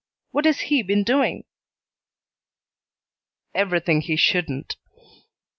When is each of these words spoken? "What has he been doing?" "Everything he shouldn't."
"What 0.31 0.45
has 0.45 0.61
he 0.61 0.81
been 0.81 1.03
doing?" 1.03 1.43
"Everything 3.53 4.01
he 4.01 4.15
shouldn't." 4.15 4.75